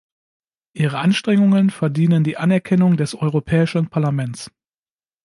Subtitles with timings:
[0.73, 4.49] Ihre Anstrengungen verdienen die Anerkennung des Europäischen Parlaments.